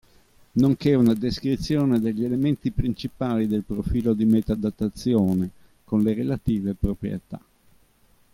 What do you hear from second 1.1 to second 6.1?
descrizione degli elementi principali del profilo di metadatazione con